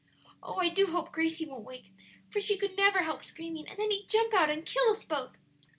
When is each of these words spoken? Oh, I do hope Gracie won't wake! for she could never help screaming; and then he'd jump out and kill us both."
Oh, 0.41 0.55
I 0.55 0.69
do 0.69 0.87
hope 0.87 1.11
Gracie 1.11 1.45
won't 1.45 1.63
wake! 1.63 1.93
for 2.31 2.41
she 2.41 2.57
could 2.57 2.75
never 2.75 3.03
help 3.03 3.21
screaming; 3.21 3.67
and 3.67 3.77
then 3.77 3.91
he'd 3.91 4.09
jump 4.09 4.33
out 4.33 4.49
and 4.49 4.65
kill 4.65 4.89
us 4.89 5.03
both." 5.05 5.37